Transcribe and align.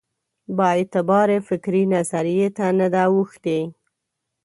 بااعتبارې 0.57 1.37
فکري 1.47 1.83
نظریې 1.93 2.47
ته 2.57 2.65
نه 2.79 2.87
ده 2.93 3.03
اوښتې. 3.11 3.59